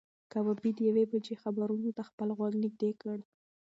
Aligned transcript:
کبابي 0.31 0.71
د 0.75 0.79
یوې 0.89 1.03
بجې 1.11 1.35
خبرونو 1.43 1.89
ته 1.97 2.01
خپل 2.09 2.29
غوږ 2.37 2.53
نږدې 2.63 2.91
کړ. 3.01 3.17